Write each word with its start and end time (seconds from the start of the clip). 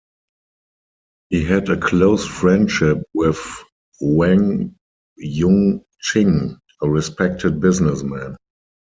He 1.29 1.43
had 1.43 1.69
a 1.69 1.77
close 1.79 2.25
friendship 2.27 3.03
with 3.13 3.39
Wang 4.01 4.75
Yung-ching, 5.19 6.59
a 6.81 6.89
respected 6.89 7.59
businessman. 7.59 8.35